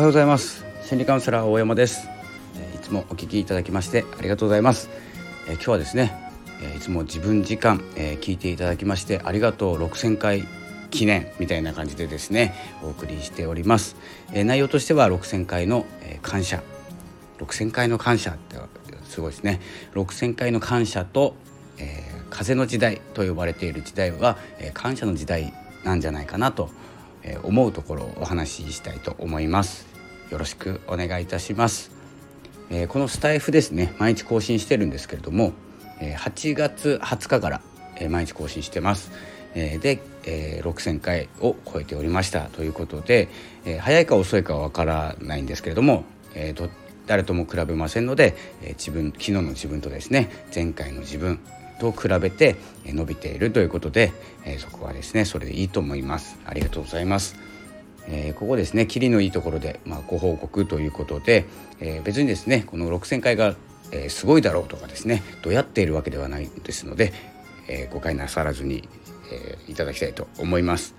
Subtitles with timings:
[0.00, 0.64] おはようございます。
[0.82, 2.08] 心理カウンセラー大山です。
[2.74, 4.88] いつもお聞きいただきましてありがとうございます。
[5.46, 6.32] 今日はですね
[6.74, 7.80] いつも自分時間
[8.22, 9.76] 聞いていただきましてありがとう。
[9.76, 10.48] 6000回
[10.90, 13.94] 記念みたいな感じでですねお送りしております。
[14.32, 15.84] 内容としては6000回の
[16.22, 16.62] 感謝。
[17.38, 18.56] 6000回の感謝って
[19.04, 19.60] すごいですね。
[19.92, 21.34] 6000回の感謝と、
[21.76, 25.52] えー、風の時代と呼ばれている時代は、えー、感謝の時代
[25.84, 26.70] なんじゃないかなと
[27.22, 29.89] え思うところをお話ししたいと思います。
[30.30, 31.90] よろしくお願いいたします、
[32.70, 35.52] えー、このスタイフですね毎日更新してるんですけれども
[36.00, 37.60] え8月20日から
[38.00, 39.12] え毎日更新してます。
[39.54, 42.42] えで、え、6,000回を超えておりました。
[42.42, 43.28] ということで、
[43.64, 46.70] え、早いか遅いかはわからないんですけれども、えー、
[47.06, 51.40] 誰とも比べませんので、え自分昨日の自分とですね前回の自分
[51.80, 54.12] と比べて伸びているということで、
[54.44, 56.38] えそこはですねそれでいいと思います。
[56.46, 57.36] ありがとうございます、
[58.08, 61.46] えー、ここですねキリのいいところで、まあ、ご報告ということで、
[61.80, 63.54] えー、別にですねこの6000回が、
[63.92, 67.12] えー、すごいだろうとかですねどうやっているわけではないですので、
[67.68, 68.88] え誤解なさらずに、
[69.32, 70.94] えいただきたいと思います。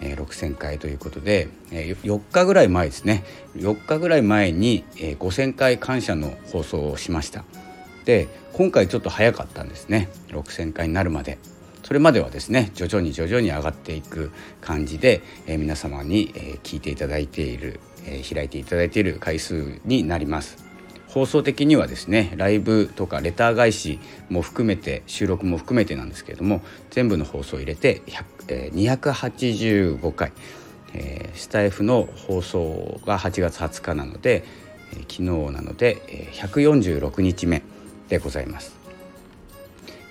[0.00, 3.24] え6,000回ということで、え4日ぐらい前ですね。
[3.56, 7.44] 4日ぐらい前に、え5,000回感謝の放送をしました。
[8.04, 10.08] で今回ちょっと早かったんですね。
[10.28, 11.38] 6,000回になるまで。
[11.84, 20.64] それまではですね徐々に徐々に上がっていく感じで、え皆様に、え聞いていただいている、え開いていただいている回数になります
[21.08, 26.60] 放送的にはですねライブとかレター返しも含めて収録も含めてなんですけれども
[26.90, 28.02] 全部の放送を入れて
[28.48, 30.32] えー、285回、
[30.92, 34.44] えー、スタイフの放送が8月20日なので、
[34.92, 37.62] えー、昨日なので、えー、146日目
[38.08, 38.83] でございます。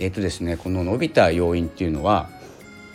[0.00, 2.28] えっ、ー、とですねこの伸びた要因っていうのは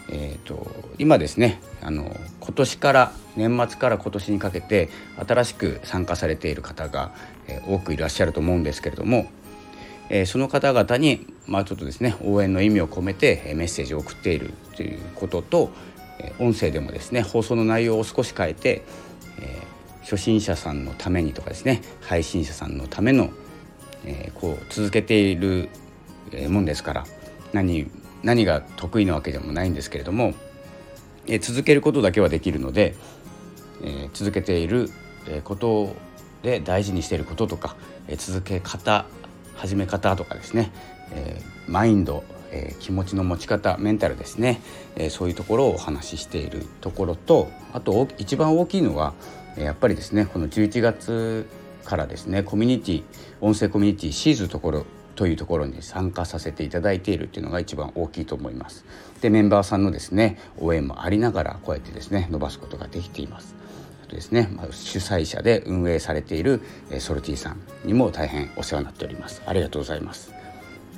[0.09, 4.89] えーと今ですねあの今年から年末から今年にかけて
[5.27, 7.13] 新しく参加されている方が、
[7.47, 9.27] えー、多くいらっしゃると思うんですけれども、
[10.09, 15.71] えー、その方々に、まあ、ちょっとですね応援の意味を込めて、えメッセージを送っているということと、
[16.19, 18.83] え、音声でもですね放送の内容を少し変えて、
[19.39, 19.61] え
[20.01, 23.31] 初心者さんのためにとかですね配信者さんのための、
[24.05, 25.69] えこう続けている
[26.49, 27.05] もんですから
[27.53, 27.89] 何
[28.23, 30.33] 何が得意なわけでもないんですけれども
[31.27, 32.95] え続けることだけはできるので、
[33.83, 34.89] え続けている
[35.43, 35.95] こと
[36.43, 37.75] で大事にしていることとか、
[38.07, 39.05] え続け方
[39.55, 40.71] 始め方とかですね、
[41.11, 44.61] えマインド、え気持ちの持ち方メンタルですね、
[44.95, 49.13] えそういうところをお話ししているところとあと一番大きいのは
[49.57, 51.47] やっぱりですねこの11月
[51.85, 53.03] からですねコミュニティ
[53.41, 58.85] 音声コミュニティシーズところというところに参加させていただいているっていうのが一番大きいと思います。
[59.21, 63.55] でメンバーさんのですね応援もありながらこうやってですね伸ばすことができています。
[64.03, 66.61] あとですね、まあ、主催者で運営されている
[66.99, 69.41] ソルティさんにも大変お世話になっております。
[69.45, 70.33] ありがとうございます。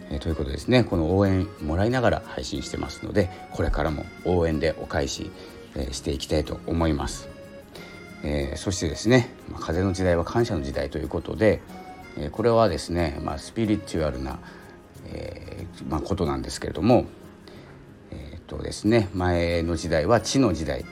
[0.10, 5.32] えということですねこの応援もらいながら配信してますのでこれからも応援でお返し、
[5.76, 7.38] えしていきたいと思います。
[8.24, 11.62] えー、そしてですね、まあ、風の時代は感謝の時代ということで、
[12.18, 14.40] えこれはですね、まあ、スピリチュアルな、
[15.06, 17.06] えー、まあ、ことなんですけれども、
[18.12, 20.86] えーとですね、前の時代は地の時代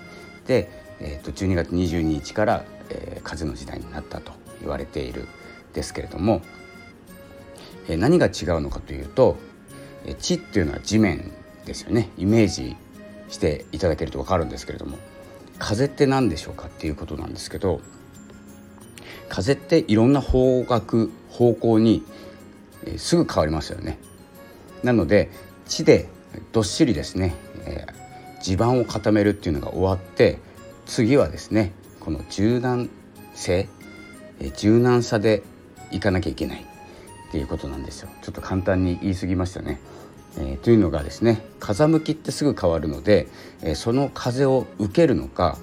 [0.48, 0.70] で、
[1.00, 4.32] えー、と12月22日から、えー、風の時代になったと
[4.62, 5.28] 言われている
[5.74, 6.42] ですけれども、
[7.88, 9.38] え、何が違うのかというと、
[10.06, 11.32] え、地っていうのは地面
[11.66, 12.10] ですよね。
[12.18, 12.76] イメージ
[13.30, 14.98] していただけると分かるんですけれども
[15.60, 17.82] 風って何でしょうかっていうことなんですけど
[19.30, 22.04] 風っていろんな方角方向に、
[22.98, 23.98] すぐ変わりますよね。
[24.84, 25.32] なので
[25.68, 26.08] 地で
[26.52, 27.36] どっしりですね、
[28.42, 30.38] 地盤を固めるっていうのが終わって
[30.86, 32.90] 次はですねこの柔軟
[33.34, 33.68] 性、
[34.56, 35.44] 柔軟さで
[35.92, 38.10] いかなきゃいけないっていうことなんですよ。
[38.22, 39.80] ちょっと簡単に言い過ぎましたね。
[40.38, 43.28] えー、というのがですね風向きってすぐ変わるので、
[43.64, 45.58] え、その風を受けるのか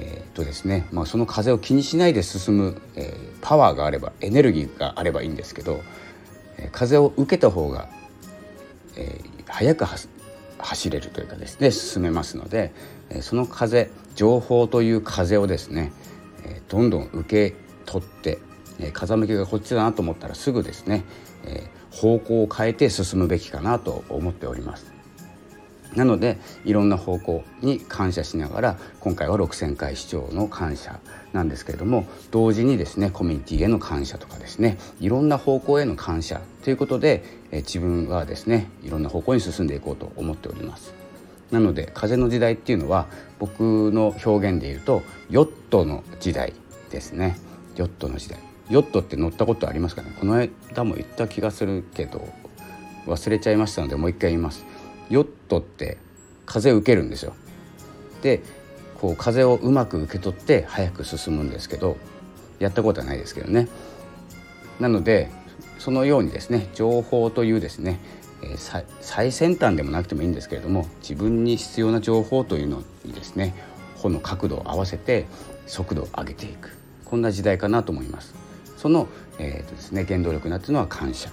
[0.00, 5.82] えーとですねまあ、その風を気にしないで進む、えー、パワーがあればエネルギーがあればいいんですけど、
[6.56, 7.88] えー、風を受けた方が、
[8.96, 9.84] えー、早く
[10.58, 12.72] 走れるというかですね進めますので、
[13.10, 15.92] え、その風情報という風をですね、
[16.44, 18.38] え、どんどん受け取って、
[18.78, 21.04] え、風向きがこっちだなと思ったらすぐですね、
[21.44, 24.99] え、方向を変えて進むべきかなと思っております。
[25.94, 31.00] なのでいろんな方向に感謝しながら今回は6,000回視聴の感謝
[31.32, 40.94] なんですけれども同時にですねコミュニティへの感謝とかですねいろんな方向への感謝ということでえ自分はですねいろんな方向に進んでいこうと思っております。
[41.50, 43.08] なので風の時代っていうのは
[43.40, 46.52] 僕の表現で言うとヨットの時代
[46.90, 47.36] ですね。
[47.76, 48.38] ヨットの時代。
[48.68, 50.12] ヨットって乗ったことありますかね？
[50.20, 52.28] この間も言った気がするけど
[53.06, 54.64] 忘れちゃいましたのでもう一回言います。
[55.10, 55.98] ヨットって
[56.46, 57.34] 風受けるんですよ。
[58.22, 58.42] で
[59.00, 61.96] こう風をうまく受け取って早く進むんですけど
[62.58, 63.68] やったことはないですけどね。
[64.78, 65.30] なので
[65.78, 67.98] そのようにですね情報というですね、
[68.42, 68.56] え、
[69.00, 73.54] 最先端でもなくてもいいんですけれども自分に必要な情報というのにですね
[73.96, 75.26] 穂の角度を合わせて
[75.66, 76.76] 速度を上げていく。
[77.04, 78.34] こんな時代かなと思います。
[78.76, 79.08] その、
[79.38, 81.30] えーとですね、原動力になっているのは感謝。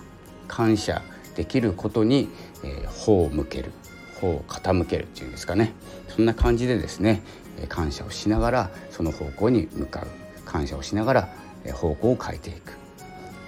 [0.48, 1.02] 感謝
[1.38, 2.28] できることに、
[2.64, 3.72] えー、頬を向ける
[4.20, 5.74] 方を傾けるっていうんですかね。
[6.10, 7.22] そんな感じでですね
[7.70, 10.08] 感謝をしながらその方向に向かう。
[10.48, 11.30] 感謝をしながら
[11.74, 12.72] 方向を変えていく。
[12.72, 12.76] っ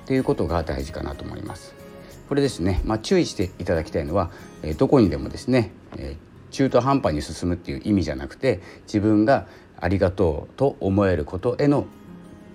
[0.05, 1.73] ていうことが大事かなと思います。
[2.27, 4.29] これですね、まあ、注意していただきたいのは
[4.77, 5.71] どこにでもですね
[6.51, 9.47] 中途半端に進むっていう意味じゃなくて自分が
[9.79, 11.87] ありがとうと思えることへの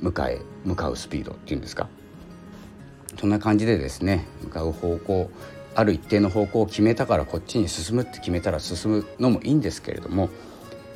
[0.00, 1.88] 向かえ向かうスピードっていうんですか。
[3.18, 5.30] そんな感じでですね向かう方向
[5.74, 10.30] ある一定の方向を決めたからこっちに進むって決めたら進むのもいいんですけれども、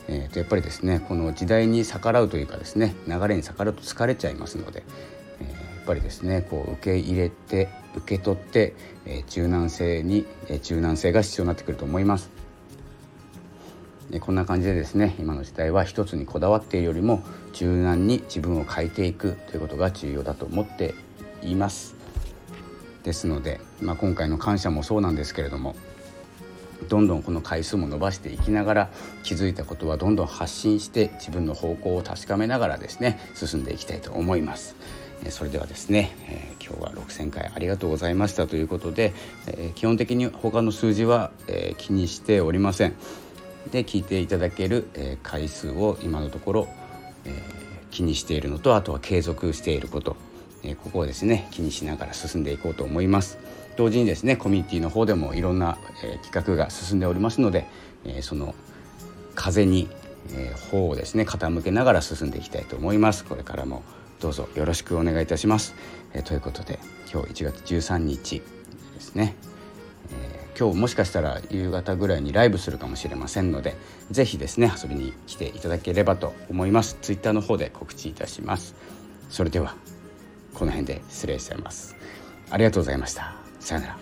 [0.07, 4.85] えー、とやっぱりですねこの時代に逆らうというかですね流れに逆らうと疲れちゃいますので、
[5.41, 8.75] えー、やっぱりですねこう受け入れて受け取って、
[9.05, 12.31] えー、柔軟性に、えー、柔軟性が必要になってくると思います。
[14.21, 17.23] こんな感じでですね今の時代は一つにこだわっているよりも
[17.53, 20.95] 柔軟に自分を変えていくということが重要だと思って
[21.43, 21.98] います。
[23.05, 25.77] ですので、まあ、今回の感謝もそうなんですけれども
[26.89, 28.91] どんどんこの回数も伸ばしていきながら
[29.23, 34.77] 気づいたことはどんどん発信して自分の方向を確かめながらですね進んでいきたいと思います。
[35.31, 39.13] それではですね、えー、今日は6000回ありがとうございましたということで、
[39.49, 42.95] えー、基本的に他の数字は、えー、気にしておりません。
[43.73, 46.69] で聞いていただける、え回数を今のところ、
[47.27, 47.43] え
[47.91, 50.17] 気にしているのとあとは継続していること
[50.63, 53.39] えここをですね気にしながら進んでいこうと思います。
[53.77, 57.67] 同時にですねコミュニティの方でもいろんな、え企画が進んでおりますので、
[58.05, 58.55] えその
[59.37, 59.89] 風に、
[60.33, 63.25] え方をですね傾けながら進んでいきたいと思います。
[63.25, 63.83] これからも
[64.21, 65.75] どうぞよろしくお願いいたします、
[66.13, 66.81] えということで
[67.13, 68.43] 今日1月13日
[68.95, 69.37] ですね、
[70.11, 73.77] え今日もしかしたら夕方ぐらいにライブするかもしれませんので
[74.11, 76.99] 是非ですね遊びに来ていただければと思います。
[77.01, 78.75] Twitter の方で告知いたします。
[79.31, 79.77] それでは。
[80.59, 81.95] この辺で失礼しちゃいます。
[82.51, 83.35] ありがとうございました。
[83.61, 83.99] さよなら。